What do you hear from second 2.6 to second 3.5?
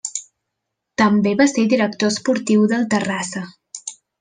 del Terrassa.